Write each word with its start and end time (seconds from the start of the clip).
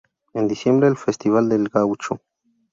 En 0.33 0.47
diciembre 0.47 0.87
el 0.87 0.97
Festival 0.97 1.47
del 1.47 1.69
Gaucho. 1.69 2.21